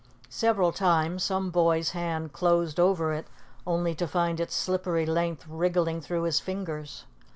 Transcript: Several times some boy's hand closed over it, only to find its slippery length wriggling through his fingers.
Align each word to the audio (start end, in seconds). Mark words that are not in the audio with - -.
Several 0.31 0.71
times 0.71 1.21
some 1.21 1.51
boy's 1.51 1.91
hand 1.91 2.33
closed 2.33 2.79
over 2.79 3.13
it, 3.13 3.27
only 3.67 3.93
to 3.93 4.07
find 4.07 4.39
its 4.39 4.55
slippery 4.55 5.05
length 5.05 5.45
wriggling 5.47 6.01
through 6.01 6.23
his 6.23 6.39
fingers. 6.39 7.05